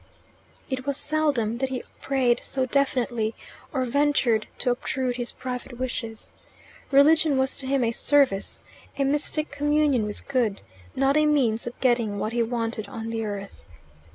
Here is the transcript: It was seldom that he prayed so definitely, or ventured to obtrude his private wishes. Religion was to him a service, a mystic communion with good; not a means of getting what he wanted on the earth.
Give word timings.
It 0.67 0.87
was 0.87 0.97
seldom 0.97 1.59
that 1.59 1.69
he 1.69 1.83
prayed 2.01 2.39
so 2.43 2.65
definitely, 2.65 3.35
or 3.71 3.85
ventured 3.85 4.47
to 4.57 4.71
obtrude 4.71 5.17
his 5.17 5.31
private 5.31 5.77
wishes. 5.77 6.33
Religion 6.89 7.37
was 7.37 7.55
to 7.57 7.67
him 7.67 7.83
a 7.83 7.91
service, 7.91 8.63
a 8.97 9.03
mystic 9.03 9.51
communion 9.51 10.05
with 10.07 10.27
good; 10.27 10.63
not 10.95 11.17
a 11.17 11.27
means 11.27 11.67
of 11.67 11.79
getting 11.81 12.17
what 12.17 12.33
he 12.33 12.41
wanted 12.41 12.89
on 12.89 13.11
the 13.11 13.23
earth. 13.23 13.63